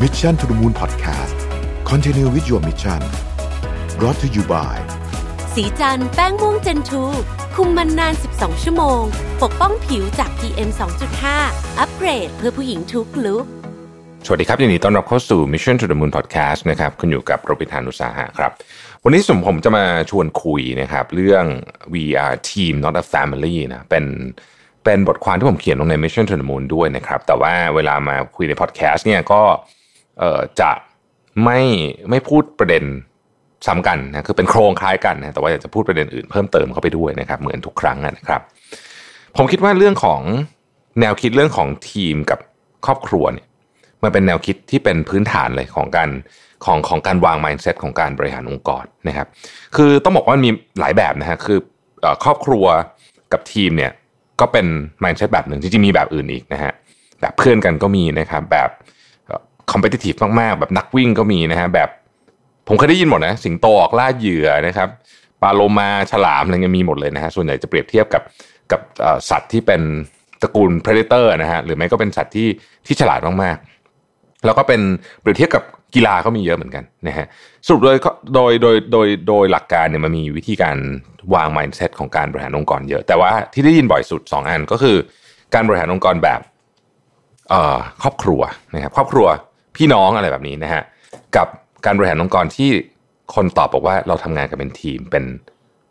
[0.00, 1.36] Mission to the Moon Podcast
[1.84, 3.00] Continue with your mission
[3.98, 4.76] brought to you by
[5.54, 7.02] สีจันแป้งม่วงเจนทู
[7.54, 9.00] คุมมันนาน 12 ชั่วโมง
[9.42, 10.70] ปกป้องผิวจาก PM
[11.24, 13.44] 2.5 อัปเกรดเพื่อผู้หญิงทุกลุก
[14.26, 18.52] สวัสดีครับยินดีต้อนรับเข้าสู่ Mission to the Moon Podcast นะครับคุณอยู่กับโรบินทานุสาหะครับ
[19.04, 21.44] วันนี้สมผมจะมาชวนคุยนะครับ เรื่อง
[21.94, 24.04] we are team not a family นะเป็น
[24.84, 29.81] เป็นบทความที่ผมเขียนลงใน Mission to the Moon ด้วยนะครับ แต่ว่าเวลามาคุยใน podcast เนี่ยก็เอ่อ
[30.60, 30.70] จะ
[31.44, 31.60] ไม่
[32.10, 32.84] ไม่พูดประเด็น
[33.66, 38.40] ซ้ำกันนะคือเป็นโครงคล้ายกันนะแต่ว่าอยากจะพูดประเด็นอื่นเพิ่มเติมเข้าไปด้วยนะครับ เหมือนทุกครั้งนะครับ
[39.36, 40.20] ผมคิดว่าเรื่องของ
[41.00, 42.38] แนวคิดเรื่องของทีมกับ
[42.86, 43.46] ครอบครัวเนี่ย
[44.02, 46.10] มันเป็นแนวคิดที่เป็นพื้นฐานเลยของการ
[46.64, 49.26] ของของการวาง mindset ของการบริหารองค์กรนะครับ
[49.76, 51.58] คือต้องบอกว่ามันมีหลายแบบนะฮะคือ
[52.00, 52.64] เอ่อครอบครัว
[53.32, 53.92] กับทีมเนี่ย
[54.40, 54.66] ก็เป็น
[55.04, 56.72] mindset แบบหนึ่งจริงๆมีแบบอื่นอีกนะฮะ
[57.20, 58.70] แบบเพื่อนกันก็มีนะครับ แบบ
[59.66, 61.88] เอ่อ competitive มากๆ แบบนักวิ่งก็มีนะฮะแบบ
[62.68, 64.88] ผมเคยได้ยินหมดนะ สิงโตออกล่าเหยื่อนะครับ
[65.42, 68.22] ปลาโลมาฉลามอะไรเงี้ยมีหมดเลยนะฮะส่วนใหญ่จะเปรียบเทียบกับ
[68.72, 68.80] กับ
[69.30, 69.82] สัตว์ที่เป็น
[70.42, 72.48] ตระกูล predator นะฮะหรือไม่ก็เป็นสัตว์ที่
[72.86, 74.80] ที่ฉลาดมากๆ แล้วก็เป็น
[75.20, 77.26] เปรียบเทียบกับกีฬาก็มีเยอะเหมือนกันนะฮะ
[77.66, 77.96] สรุปโดย
[78.34, 80.76] โดยโดยโดยโดยหลักการเนี่ยมันมีวิธีการ
[81.34, 84.96] วาง mindset ของการบริหารองค์กรเยอะ แต่ว่าที่ได้ยินบ่อยสุด 2 อันก็คือ
[85.54, 86.40] การบริหารองค์กรแบบ
[88.02, 88.40] ครอบครัว
[88.74, 89.28] นะครับครอบครัว
[89.76, 90.82] พี่น้องอะไรแบบนี้นะฮะ
[91.36, 91.48] กับ
[91.84, 92.70] การบริหารองค์กรที่
[93.34, 95.24] คนตอบบอกว่าเราทำงานกันเป็นทีมเป็น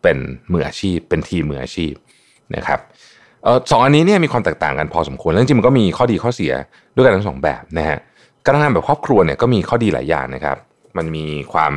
[0.01, 0.17] เป็น
[0.53, 1.93] มืออาชีพ เป็นทีมมืออาชีพ
[2.55, 2.79] นะครับ
[3.45, 6.53] ออสองอันนี้เนี่ยมีความแตกต่างกันพอสมควรแล้วจริงมันก็มีข้อดีข้อเสีย
[6.95, 7.97] ด้วยกันทั้งสองแบบนะฮะ
[8.43, 10.57] การทำงานแบบครอบครัวเนี่ยก็มีข้อดีหลายอย่างนะครับ
[10.97, 11.73] มันมีความ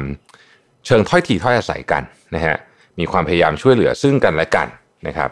[0.87, 2.03] เชิงถ้อยทีถ้อยอาศัยกัน
[2.35, 2.57] นะฮะ
[2.99, 4.69] มีความพยายามช่วยเหลือซึ่งกันและกัน
[5.07, 5.31] นะครับ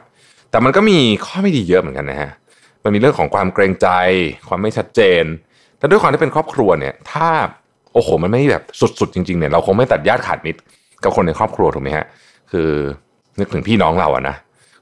[0.50, 2.30] แต่มันก็มีข้อไม่ดีเยอะเหมือนกันนะฮะ
[2.84, 3.88] มันมีเรื่องของความเกรงใจ
[4.48, 5.24] ความไม่ชัดเจน
[5.83, 7.28] แต่ด้วยความที่เป็นครอบครัวเนี่ยถ้า
[7.92, 10.61] โอ้โหมันไม่แบบสุดๆจริงๆเนี่ยเราคงไม่ตัดญาติขาดมิตร
[11.05, 12.06] กับคนในครอบครัวถูกไหมฮะ
[12.50, 12.68] คือ
[13.39, 14.36] นึกถึงพี่น้องเราอะนะ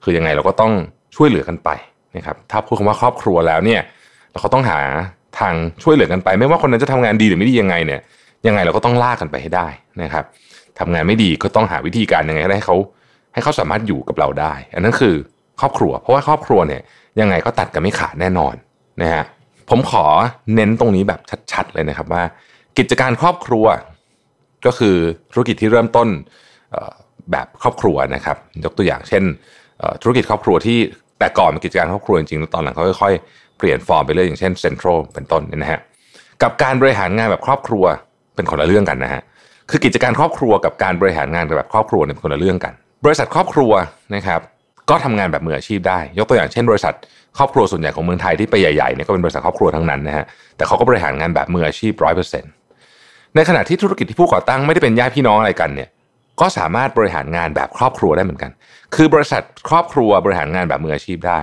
[0.05, 0.73] คือยังไงเราก็ต้อง
[1.17, 1.71] ช่วยเหลือกันไป
[2.17, 3.81] นะครับถ้าพูดคำว่าครอบครัวแล้วเนี่ย
[4.33, 4.79] เราก็ต้องหา
[5.39, 8.01] ทางช่วยเหลือกันไป ไม่ว่าคนนั้นจะทำงานดีหรือไม่ดียังไงเนี่ย
[8.47, 9.69] ยังไงเราก็ต้องลากกันไปให้ได้
[10.03, 10.25] นะครับ
[10.79, 12.77] ทำงานไม่ดีก็ต้องหาวิธีการยังไงให้เขา
[13.35, 15.15] ให้เขาสามารถอยู่กับเราได้ อันนั้นคือ
[15.61, 16.81] ครอบครัว เพราะว่าครอบครัวเนี่ย
[17.21, 18.55] ยังไงก็ตัดกันไม่ขาดแน่นอน
[19.03, 19.25] นะฮะ
[19.71, 20.05] ผมขอ
[20.55, 21.21] เน้นตรงนี้แบบ
[21.53, 22.23] ชัดๆเลยนะครับว่า
[22.79, 23.67] กิจการครอบครัว
[24.67, 24.97] ก็คือ
[25.33, 26.09] ธุรกิจที่เริ่มต้น
[27.33, 29.25] แบบครอบครัวนะครับ ยกตัวอย่างเช่น
[30.03, 30.79] ธุรกิจครอบครัวที่
[31.19, 35.81] แต่ก่อนเป็นกิจการครอบครัวจริงๆแล้วตอนหลังเขาค่อยๆเปลี่ยนฟอร์มไปเรื่อยอย่างเช่นเซ็นทรัลเป็นต้นเนี่ยนะฮะ
[36.43, 37.85] กับการบริหารงานแบบครอบครัว
[38.35, 39.23] เป็นคนละเรื่องกันนะฮะ
[39.71, 42.73] คือกิจการครอบครัวกับการบริหารงานแบบครอบครัวเนี่ยเป็นคนละเรื่องกัน
[43.05, 43.73] บริษัทครอบครัว
[44.15, 44.41] นะครับ
[44.91, 46.95] ก็ทำงานแบบมืออาชีพได้ ยกตัวอย่างเช่นบริษัท
[47.39, 50.25] ครอบครัวส่วนใหญ่ของเมืองไทยที่ไปใหญ่ๆเนี่ยก็เป็นบริษัทครอบครัวทั้งนั้นนะฮะ
[50.57, 52.53] แต่เขาก็บริหารงานแบบมืออาชีพร้อยเปอร์เซ็นต์
[53.35, 55.89] ในขณะที่ธุรกิจที่ผู้ก่อตั้งไม่ได้เป็นญาติพี่น้องอะไรกันเนี่ย
[56.41, 58.51] ก็สามารถบริหารงานแบบครอบครัวได้เหมือนกัน
[58.95, 61.41] คือบริษัทครอบครัวบริหารงานแบบมืออาชีพได้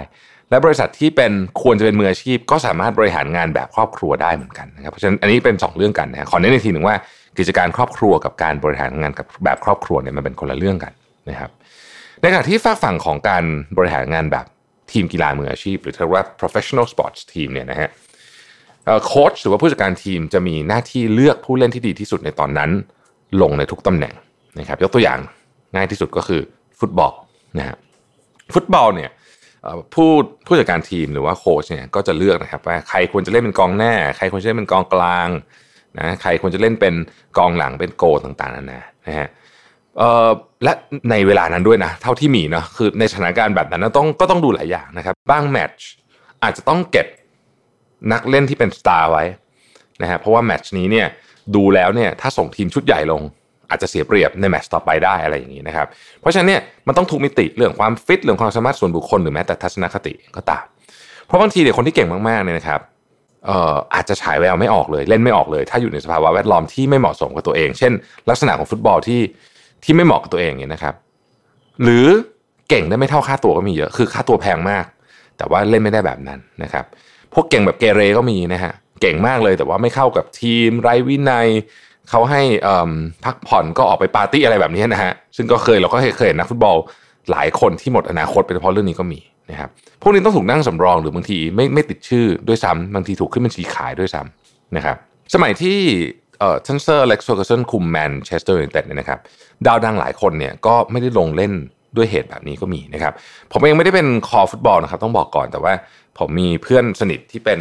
[0.49, 1.31] และบริษัทที่เป็น
[1.61, 6.95] ควรจะเป็นมืออาชีพ ก็สามารถบริหารงานแบบครอบครัวได้เหมือนกันนะครับ เพราะฉะนั้นอันนี้เป็น 2 เรื่องกันนะขอเน้นอีกทีหนึ่งว่า
[7.37, 10.93] กิจการครอบครัวกับการบริหารงานกับแบบครอบครัวเนี่ยมันเป็นคนละเรื่องกัน
[11.29, 11.51] นะครับ
[12.21, 13.43] ในขณะที่ฝากฝั่งของการ
[13.77, 14.45] บริหารงานแบบ
[14.91, 17.89] ทีมกีฬามืออาชีพ หรือเรียกว่า professional sports team เนี่ยนะฮะ
[19.05, 22.69] โค้ชหรือว่าผู้จัดการทีมจะมีหน้าที่เลือกผู้เล่นที่ดีที่สุดในตอนนั้น
[23.41, 24.13] ลงในทุกตำแหน่ง
[24.59, 25.19] นะครับยกตัวอย่าง
[25.75, 26.41] ง่ายที่สุดก็คือ
[26.79, 27.13] ฟุตบอล
[27.57, 27.75] นะฮะ
[28.53, 29.11] ฟุตบอลเนี่ย
[29.93, 30.09] ผู้
[30.45, 35.29] ผู้จัดการทีมหรือว่าโค้ชเนี่ยก็จะเลือกนะครับว่าใครควรจะเล่นเป็นกองหน้า ใครควรจะเล่นเป็นกองกลาง
[35.99, 36.95] นะใครควรจะเล่นเป็น
[37.37, 39.27] กองหลังเป็นโกต่างๆนานานะฮะ
[40.63, 40.73] และ
[41.11, 45.87] ในเวลานั้นด้วยนะ เท่าที่มีเนาะคือในสถานการณ์แบบนั้นต้องก็ต้องดูหลายอย่างนะครับบางแมตช์
[46.43, 47.07] อาจจะต้องเก็บ
[48.11, 49.23] นักเล่นที่เป็นสตาร์ไว้
[50.01, 51.07] นะฮะเพราะว่าแมตช์นี้เนี่ย
[51.55, 53.21] ดูแล้วเนี่ยถ้าส่งทีมชุดใหญ่ลง
[53.69, 55.87] อาจจะเสียเปรียบในแมตช์ต่อไปได้อะไรอย่างนี้นะครับ
[56.21, 60.65] เพราะฉะนั้นเนี่ยมันต้องทุกมิติเรื่องความฟิตเรื่องความสามารถส่วนบุคคลหรือแม้แต่ทัศนคติก็ตาม
[61.25, 62.81] เพราะบางทีเนี่ยคนที่เก่งมากๆเนี่ยนะครับ
[63.45, 67.91] เอ่ออาจจะฉายแววไม่ออกเลย เล่นไม่ออกเลย ถ้าอยู่ในสภาวะแวดล้อมที่ไม่เหมาะสมกับตัวเอง เช่น
[68.29, 69.21] ลักษณะของฟุตบอลที่
[69.83, 70.95] ที่ไม่เหมาะกับตัวเองเนี่ยนะครับ
[71.83, 72.05] หรือ
[72.69, 74.85] เก่งได้ไม่เท่าค่าตัวก็มีเยอะ คือค่าตัวแพงมาก
[75.37, 76.85] แต่ว่าเล่นไม่ได้แบบนั้นนะครับ
[77.33, 81.47] พวกเก่งแบบเกเรก็มีนะฮะ เก่งมากเลยแต่ว่าไม่เข้ากับทีมไร้วินัย
[82.09, 82.91] เขาให้เอิ่ม
[83.25, 86.77] พักผ่อนก็ออกไปปาร์ตี้อะไรแบบนี้นะฮะ ซึ่งก็เคยเราก็เคยเห็นนักฟุตบอล
[87.31, 89.19] หลายคนที่หมดอนาคตเป็นเพราะเรื่องนี้ก็มี
[89.51, 89.69] นะครับ
[90.01, 94.97] พวกนี้ต้องถูกนั่งสำรองหรือบางทีไม่ไม่ติดชื่อด้วยซ้ำบางทีถูกขึ้นบัญชีขายด้วยซ้ำนะครับ
[95.33, 95.77] สมัยที่
[96.39, 99.19] เอ่อท่านเซอร์อเล็กซ์เฟอร์กูสันคุมแมนเชสเตอร์ยูไนเต็ดเนี่ยนะครับ
[99.65, 101.53] ดาวดังหลายคนเนี่ยก็ไม่ได้ลงเล่น
[101.95, 103.13] ด้วยเหตุแบบนี้ก็มีนะครับ
[103.51, 105.73] ผมเองไม่ได้เป็นคอฟุตบอลนะครับ ต้องบอกก่อนแต่ว่า
[106.17, 107.59] ผมมีเพื่อนสนิทที่เป็น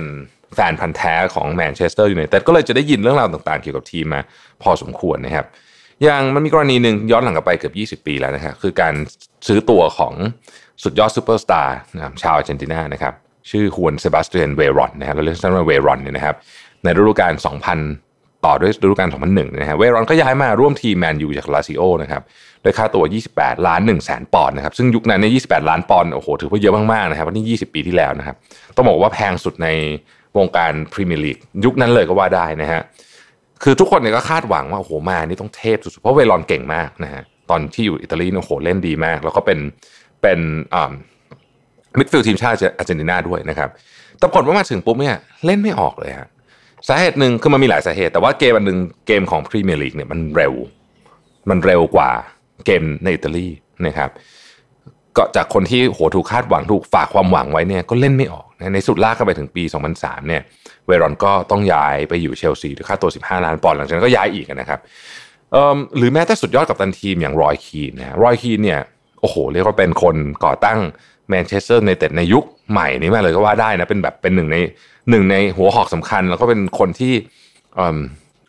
[0.55, 4.21] แฟนพันธุ์แท้ของแมนเชสเตอร์ยูไนเต็ดก็เลยจะได้ยินเรื่องราวต่างๆ เกี่ยวกับทีมมา
[4.63, 5.47] พอสมควรนะครับ
[6.03, 8.95] อย่างมันมีกรณีหนึ่งย้อนหลังกลับไปเกือบ 20 ปีแล้วนะครับคือการ
[9.47, 10.15] ซื้อตัวของ
[10.83, 11.77] สุดยอดซูเปอร์สตาร์
[12.23, 13.15] ชาวอาร์เจนตินานะครับ
[13.51, 16.37] ชื่อฮวนเซบาสเตียนเวรอนนะครับเราเรียกสั้นว่าเวรอนเนี่ยนะครับ
[16.83, 18.06] ในฤดูกาล2 0
[18.47, 22.23] ต่อด้วยฤดูกาล2001นะฮะเวรอนก็ย้ายมาร่วมทีมแมนยูจากลาซิโอนะครับ
[22.63, 23.05] โดยค่าตัว
[23.35, 28.37] 28 ล้าน1แสนปอนด์นะครับซึ่งยุคนั้นเนี่ย28 ล้านปอนด์โอ้โหถือว่าเยอะมากๆนะครับนนี้20 ปีที่แล้วนะครับ
[28.77, 29.69] ต้องบอกว่าแพงสุดใน
[30.37, 32.83] วงการพรีเมียร์ลีกยุคนั้นเลยก็ว่าได้นะฮะ
[33.63, 39.59] คือทุกคนเนี่ยก็คาดหวังว่าโอ้โหมานี่ต้องเทพสุดๆเพราะเวรอนเก่งมากนะฮะตอนที่อยู่อิตาลีโอ้โหเล่นดีมาก แล้วก็เป็น
[40.23, 40.39] เป็น
[40.75, 40.93] อ่า
[41.99, 43.69] มิดฟิลด์ทีมชาติอาร์เจนตินาด้วยนะครับ
[44.19, 45.17] แต่ผลว่ามาถึงปุ๊บเนี่ย
[45.47, 46.29] เล่นไม่ออกเลยฮะ
[46.89, 50.55] สาเหตุหนึ่งคือมันมีหลายสาเหตุ แต่ว่าเกมอันหนึ่งเกมของพรีเมียร์ลีกเนี่ยมันเร็ว
[51.51, 52.11] มันเร็วกว่า
[52.67, 53.47] เกมในอิตาลี
[53.87, 54.11] นะครับ
[55.17, 59.63] ก็จากคนที่โหถูกคาดหวังถูกฝากความหวังไว้เนี่ยก็เล่นไม่ออกนะในสุดลากกันไปถึงปี
[59.97, 60.43] 2003เนี่ย
[60.87, 64.81] เวรอนก็ต้องย้ายไปอยู่เชลซีด้วยค่าตัว 15 ล้านปอนด์หลังจากนั้นก็ย้ายอีกนะครับ
[65.97, 68.81] หรือแม้แต่สุดยอดกัปตันทีมอย่างรอยคีนนะรอยคีนเนี่ย
[69.21, 70.79] โอ้โหเรียกว่าเป็นคนก่อตั้ง
[71.31, 74.57] แมนเชสเตอร์ยูไนเต็ดในยุคใหม่นี้มาเลยก็ว่าได้นะเป็นแบบเป็นหนึ่งใน
[75.11, 77.13] หนึ่งในหัวหอกสำคัญ แล้วก็เป็นคนที่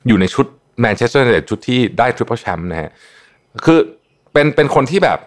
[0.08, 0.46] อยู่ในชุด
[0.82, 2.90] แมนเชสเตอร์ยูไนเต็ดชุดที่ได้ทริปเปิลแชมป์นะฮะ
[3.66, 3.80] คือ
[4.34, 5.20] เป็นเป็นคนที่แบบ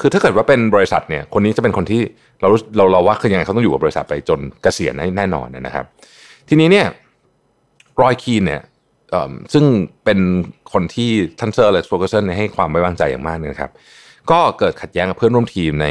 [0.00, 2.00] คือถ้าเกิดว่าเป็นบริษัทเนี่ยคนนี้จะเป็นคนที่
[2.40, 5.84] เราเราเราว่าคือยังไงเขาต้องอยู่กับบริษัทไปจนเกษียณแน่นอนนะครับ
[6.48, 6.86] ทีนี้เนี่ย
[8.02, 8.62] รอยคีนเนี่ย
[9.52, 9.64] ซึ่ง
[10.04, 10.18] เป็น
[10.72, 11.10] คนที่
[11.40, 13.70] ท่านเซอร์อเล็กซ์เฟอร์กูสันให้ความไว้วางใจอย่างมากนะครับ
[14.30, 15.86] ก็เกิดขัดแย้งกับเพื่อนร่วมทีมใน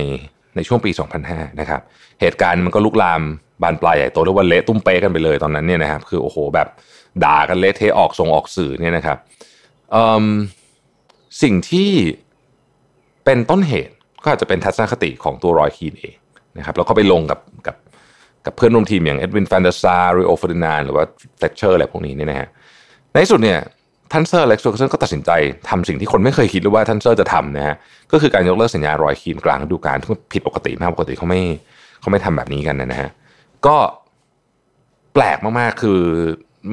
[0.55, 0.91] ในช่วงปี
[1.25, 1.81] 2005 นะครับ
[2.21, 3.21] เหตุการณ์มันก็ลุกลาม
[3.61, 6.67] บานปลายใหญ่โตเรียกว่าเละตุ้มเป๊กันไปเลยตอนนั้นเนี่ยนะครับ คือโอ้โหแบบ
[7.23, 9.17] ด่ากันเละเทะออกส่งออกสื่อเนี่ยนะครับ
[11.41, 11.91] สิ่งที่
[13.25, 13.93] เป็นต้นเหตุ
[14.23, 16.15] ก็อาจจะเป็นทัศนคติของตัวรอยคีนเอง
[16.57, 17.75] นะครับแล้วก็ไปลงกับกับ
[18.45, 21.03] กับเพื่อนร่วมทีมอย่างเอ็ดวินแวนเดอร์ซาร์ริโอเฟอร์ดินานด์หรือว่า
[21.39, 22.47] เฟล็ตเชอร์อะไรพวกนี้เนี่ยนะฮะ
[23.11, 23.59] ในที่สุดเนี่ย
[24.11, 25.31] ท่านเซอร์อเล็กซ์เฟอร์กูสันก็ตัดสินใจ
[25.69, 27.75] ทำสิ่งที่คนไม่เคยคิดเลยว่าท่านเซอร์จะทำนะฮะ
[28.11, 31.41] ก็คือการยกเลิกสัญญารอยคีนกลางฤดูกาลที่ผิดปกติมากปกติเขาไม่
[32.01, 33.09] เขาไม่ทำแบบนี้กันนะฮะ
[33.65, 33.77] ก็
[35.13, 35.99] แปลกมากๆ คือ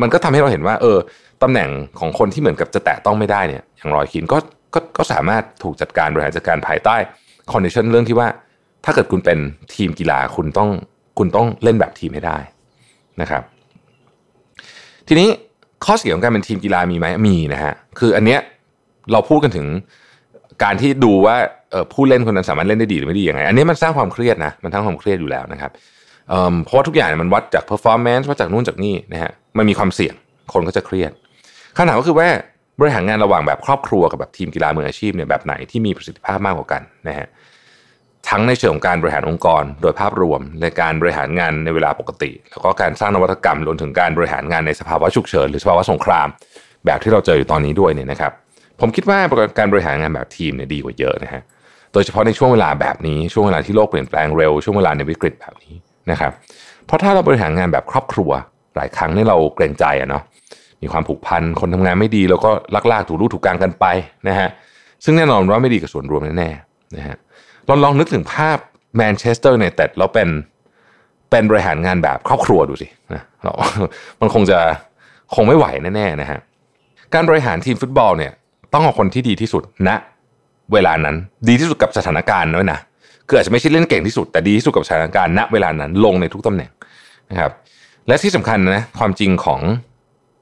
[0.01, 0.99] มันก็ทำให้เราเห็นว่า เออ
[1.43, 4.39] ตำแหน่งของคนที่เหมือนกับจะแตะต้องไม่ได้เนี่ย อย่างรอยคีนก็
[4.75, 6.97] ก็ก็สามารถถูกจัดการบริหารจัดการภายใต้
[7.53, 8.29] condition เรื่องที่ว่า
[8.85, 9.39] ถ้าเกิดคุณเป็น
[9.75, 10.71] ทีมกีฬาคุณต้อง
[11.19, 12.39] คุณต้องเล่นแบบทีมให้ได้
[13.21, 13.43] นะครับ
[15.09, 15.29] ทีนี้
[15.85, 18.41] ข้อเสียของการเป็นทีมกีฬามีไหมมีนะฮะคืออันเนี้ย
[19.13, 19.67] เราพูดกันถึง
[20.63, 21.37] การที่ดูว่า
[21.93, 25.71] ผู้เล่นคนนั้นสามารถเล่นได้ดีหรือไม่ดียังไง อันนี้มันสร้างความเครียดนะมันสร้างความเครียดอยู่แล้วนะครับ
[26.65, 30.15] เพราะว่าทุกอย่างมันวัดจาก performance วัดจากนู่นจากนี่นะฮะมันมีความเสี่ยง
[30.53, 31.11] คนก็จะเครียด
[31.77, 32.29] คำถามก็คือว่า
[32.81, 37.27] บริหารงานระหว่างแบบครอบครัวกับแบบทีมกีฬามืออาชีพเนี่ยแบบไหนที่มีประสิทธิภาพมากกว่ากันนะฮะ
[38.31, 46.29] ทั้งในเชิงของการบริหารองค์กร โดยภาพรวมในการบริหารงานในเวลาปกติ แล้วก็การสร้างนวัตกรรมรวมถึงการบริหารงานในสภาวะฉุกเฉินหรือสภาวะสงคราม
[46.87, 48.33] แบบที่เราเจออยู่ตอนนี้ด้วยเนี่ยนะครับ
[48.81, 49.19] ผมคิดว่า
[49.59, 51.43] การบริหารงานแบบทีมเนี่ยดีกว่าเยอะนะฮะ
[51.93, 55.75] โดยเฉพาะในช่วงเวลาแบบนี้ช่วงเวลาที่โลกเปลี่ยนแปลงเร็วช่วงเวลาในวิกฤตแบบนี้
[56.11, 56.33] นะครับ
[56.87, 58.31] เพราะถ้าเราบริหารงานแบบครอบครัว
[58.77, 60.23] หลายครั้งนี่เราเกรงใจอะเนาะ
[60.83, 63.87] มีความผูกพันคนทำงานไม่ดีแล้วก็ลักลากถูกรูถูกกลางกันไป
[64.29, 64.49] นะฮะ
[65.05, 67.17] ซึ่งแน่นอนว่าไม่ดีกับส่วนรวมแน่ๆนะฮะ
[67.69, 68.59] ลองลองนึกถึงภาพ
[68.97, 70.29] แมนเชสเตอร์ในแต่แล้วเป็น
[71.31, 73.53] เป็นบริหารงานแบบครอบครัวดูสินะเรา
[74.21, 74.59] มันคงจะ
[75.35, 76.41] คงไม่ไหวแน่ๆนะฮะ
[77.15, 78.33] การบริหารทีมฟุตบอลเนี่ย
[78.73, 79.97] ต้องเอาคนที่ดีที่สุดณนะ
[80.73, 81.17] เวลานั้น
[81.49, 82.79] ดีที่สุดกับสถานการณ์ด้วยนะ
[83.29, 86.71] คืออาจจะไม่ใช่เล่นเก่งที่สุดแต่ดีที่สุดกับสถานการณ์ณเวลานั้นลงในทุกตำแหน่ง
[87.31, 87.53] นะครับ
[88.09, 89.61] และที่สำคัญนะความจริงของ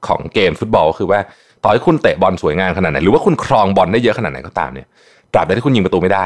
[0.07, 1.19] ของเกมฟุตบอลก็คือว่า
[1.63, 4.87] ต่อให้คุณเตะบอลสวยงามขนาดไหนหรือว่าคุณครองบอลได้เยอะขนาดไหนก็ตามเนี่ย
[5.33, 6.25] ตราบใดที่คุณยิงประตูไม่ได้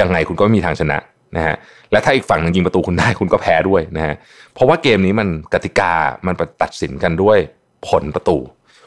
[0.00, 0.98] ยังไงคุณก็ไม่มีทางชนะ
[1.36, 1.56] นะฮะ
[1.92, 4.14] และถ้าอีกฝั่งนึงยิงประตูคุณได้คุณก็แพ้ด้วยนะฮะ
[4.54, 5.92] เพราะว่าเกมนี้มันกติกา
[6.26, 7.38] มันตัดสินกันด้วย
[7.88, 8.38] ผลประตู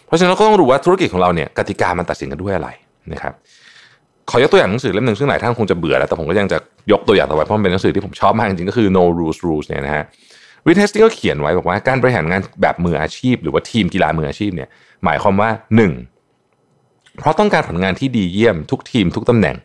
[0.06, 2.70] เพราะฉะนั้นเราก็ต้องรู้ว่าธุรกิจของเราเนี่ยกติกามันตัดสินกันด้วยอะไร
[3.14, 3.34] นะครับ
[4.30, 6.58] ขอยกตัวอย่างหนังสือเล่มหนึ่งซึ่งหลายท่านคงจะเบื่อแล้วแต่ผมก็ยังจะ
[6.92, 10.04] ยกตัวอย่างต่อไปเพราะมันเป็นหนังสือที่ผมชอบมากจริงๆก็คือ no rules rules เนี่ยนะฮะ
[10.68, 14.70] Reed Hastings ก็เขียนไว้บอกว่าการบริหารงานแบบมืออาชีพ หรือว่าทีมกีฬามืออาชีพเนี่ย
[15.04, 15.50] หมายความว่า
[16.30, 17.18] 1.
[17.18, 19.56] เพราะต้องการผลงานที่ดีเยี่ยมทุกทีมทุกตำแหน่ง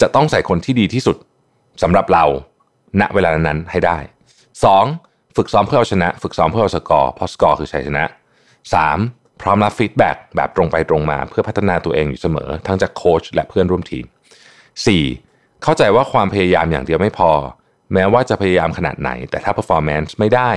[0.00, 1.16] จะต้องใส่คนที่ดีที่สุด
[1.82, 2.24] สำหรับเรา
[3.00, 3.98] ณเวลานั้นให้ได้
[4.66, 5.36] 2.
[5.36, 8.04] ฝึกซ้อมเพื่อเอาชนะ ฝึกซ้อมเพื่อเอาสกอร์เพราะสกอร์คือชัยชนะ
[8.72, 9.40] 3.
[9.40, 14.04] พร้อมรับ feedback แบบตรงไปตรงมา เพื่อพัฒนาตัวเองอยู่เสมอ ทั้งจากโค้ชและเพื่อนร่วมทีม
[14.84, 15.62] 4.
[15.62, 17.30] เข้าใจว่าความพยายามอย่างเดียวไม่พอ
[17.94, 20.50] แม้ว่าจะพยายามขนาดไหน แต่ถ้า performance ไม่ได้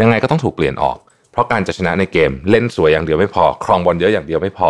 [0.00, 0.98] ยังไงก็ต้องถูกเปลี่ยนออก
[1.32, 4.68] เพราะการจะชนะในเกมเล่นสวยอย่างเดียวไม่พอ ครองบอลเยอะอย่างเดียวไม่พอ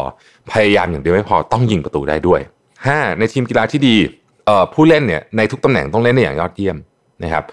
[0.52, 2.40] พยายามอย่างเดียวไม่พอต้องยิงประตูได้ด้วย
[2.85, 3.18] 5.
[3.18, 3.97] ในทีมกีฬาที่ดี
[4.75, 6.76] ผู้เล่นเนี่ยในทุกตำแหน่งต้องเล่นได้อย่างยอดเยี่ยม
[7.25, 7.45] นะครับ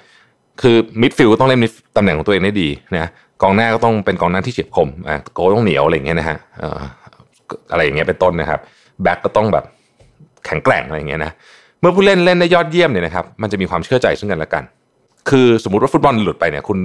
[0.61, 1.59] คือมิดฟิลด์ต้องเล่น
[1.97, 3.09] ตำแหน่งของตัวเองได้ดีนะ
[3.41, 6.81] กองหน้าก็ต้องเป็นกองหน้าที่เฉียบคมอะโกลต้องเหนียวอะไรอย่างเงี้ยนะฮะเอ่อ
[7.71, 8.59] อะไรอย่างเงี้ยเป็นต้นนะครับ
[9.03, 9.65] แบ็กก็ต้องแบบ
[10.45, 11.31] แข็งแกร่งอะไรอย่างเงี้ยนะ
[11.79, 14.63] เมื่อผู้เล่นเล่นได้ยอดเยี่ยมเนี่ยนะครับมันจะมีความเชื่อใจซึ่งกันและกัน
[15.29, 16.77] คือสมมติว่าฟุตบอลหลุดไปเนี่ยคุณ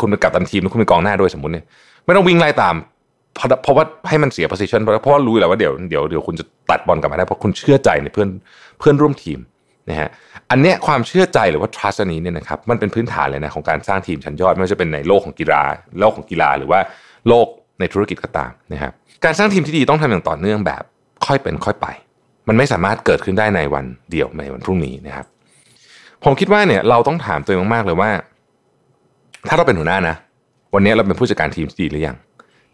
[0.00, 1.64] คุณเป็นกัปตันทีมแล้วคุณเป็นกองหน้าด้วยสมมติเนี่ย
[2.04, 2.74] ไม่ต้องวิ่งไล่ตาม
[3.36, 8.28] เพราะเพราะว่าให้มันเสีย position เพราะเพราะว่ารู้แล้วว่าเดี๋ยวเดี๋ยวเดี๋ยวคุณจะตัดบอลกลับมาได้เพราะคุณเชื่อใจในเพื่อน
[8.78, 9.38] เพื่อนร่วมทีม
[9.90, 10.08] นะฮะ
[10.50, 15.62] อันเนี้ยความเชื่อใจหรือว่า trust อันนี้เนี่ยนะครับมันเป็นพื้นฐานเลยนะของการสร้างทีมชั้นยอด ไม่ว่าจะเป็นในโลกของกีฬา
[16.00, 16.80] โลกของกีฬาหรือว่า
[17.28, 17.46] โลก
[17.80, 18.92] ในธุรกิจก็ตามนะครับ
[19.24, 20.82] การสร้างทีมที่ดีต้องทำอย่างต่อเนื่องแบบ
[21.26, 21.86] ค่อยเป็นค่อยไป
[22.48, 25.26] มันไม่สามารถเกิดขึ้นได้ในวันเดียวในวันพรุ่งนี้นะครับ
[26.24, 28.10] ผมคิดว่าเนี่ยเราต้องถามตัวเองมากๆเลยว่า
[29.48, 30.16] ถ้าเราเป็นหัวหน้านะ
[30.74, 32.16] วันนี้เราเป็นผู้จัดการทีมที่ดีหรือยัง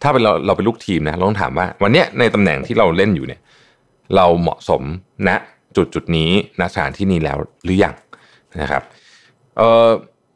[0.02, 3.40] ถ้าเป็นเราเราเป็นลูกทีมนะเราต้องถามว่า วันเนี้ยในตำแหน่งที่เราเล่นอยู่เนี่ย
[4.16, 4.82] เราเหมาะสม
[5.28, 5.30] ณ
[5.76, 6.30] จุดจุดนี้
[6.60, 7.94] ณสถานที่นี้แล้วหรือยัง
[8.62, 8.82] นะครับ
[9.58, 9.88] เออ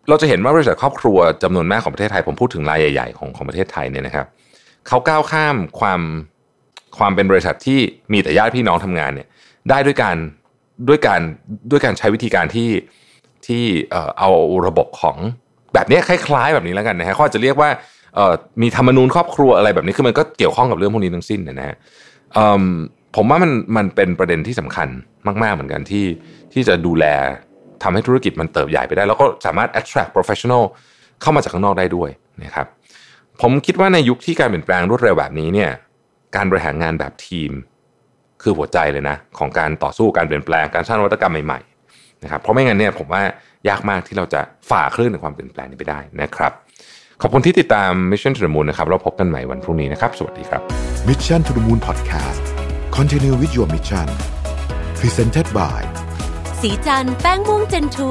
[0.09, 4.27] เราจะเห็นว่าบริษัทครอบครัวจำนวนมากของประเทศไทย ผมพูดถึงรายใหญ่ๆของของประเทศไทยเนี่ยนะครับ
[4.89, 6.01] เขาก้าวข้ามความ
[6.99, 7.81] ความเป็นบริษัทที่
[8.13, 9.29] มีแต่ญาติพี่น้องทำงานเนี่ย
[9.71, 10.17] ได้ด้วยการ
[10.89, 11.21] ด้วยการ
[11.71, 12.71] ด้วยการใช้วิธีการที่
[13.47, 14.31] ที่เอ่อเอา
[14.67, 15.17] ระบบของ
[15.75, 17.71] แบบนี้คล้าย ๆ แบบนี้แล้วกันนะฮะเขาอาจจะเรียกว่า
[18.63, 21.77] มีธรรมนูญครอบครัวอะไรแบบนี้คือมันก็เกี่ยวข้องกับเรื่องพวกนี้ทั้งสิ้นนะฮะ
[23.17, 24.89] ผมว่ามันมันเป็นประเด็นที่สำคัญ
[25.43, 26.05] มาก ๆเหมือนกันที่
[26.53, 27.05] ที่จะดูแล
[27.83, 30.63] ทำให้ธุรกิจมันเติบใหญ่ไปได้ แล้วก็สามารถ attract professional
[31.23, 32.11] เข้ามาจากข้างนอกได้ด้วย
[32.45, 32.67] นะครับ
[33.43, 35.71] ผมคิดว่าในยุคที่การเปลี่ยนแปลงรวดเร็วแบบนี้เนี่ย
[36.37, 37.51] การบริหารงานแบบทีม
[38.43, 43.23] คือหัวใจเลยนะของการต่อสู้การเปลี่ยนแปลงการสร้างนวัตกรรมใหม่ๆนะครับเพราะไม่งั้นเนี่ยผมว่า
[43.69, 46.53] ยากมากที่เราจะฝ่าคลื่นในความเปลี่ยนแปลงนี้ไปได้นะครับ
[47.23, 50.63] ขอบคุณที่ติดตาม Mission to the Moon นะครับเราพบกันใหม่วันพรุ่งนี้นะครับ สวัสดีครับ
[51.09, 52.45] Mission to the Moon Podcast
[52.97, 54.09] Continue with your mission
[55.01, 55.81] Presented by
[56.61, 58.11] สีจันแป้งม่วงเจนทู